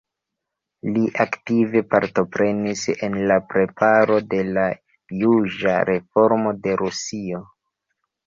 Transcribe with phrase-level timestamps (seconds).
[0.93, 4.65] Li aktive partoprenis en la preparo de la
[5.19, 7.43] juĝa reformo de Rusio.